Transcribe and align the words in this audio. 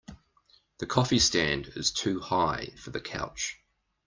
The 0.79 0.87
coffee 0.87 1.19
stand 1.19 1.73
is 1.75 1.91
too 1.91 2.21
high 2.21 2.69
for 2.75 2.89
the 2.89 2.99
couch. 2.99 3.59